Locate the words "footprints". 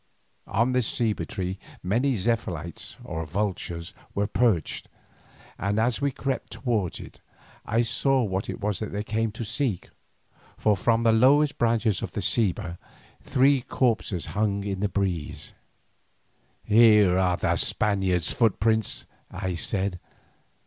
18.33-19.05